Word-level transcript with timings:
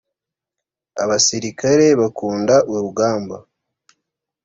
abasirikare 1.03 1.85
bakunda 1.99 2.55
urugamba. 2.71 3.37